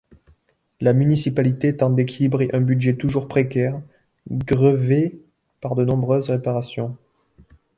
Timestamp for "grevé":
4.31-5.21